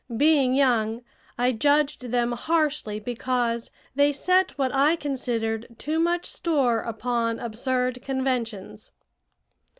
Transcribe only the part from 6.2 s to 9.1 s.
store upon absurd conventions.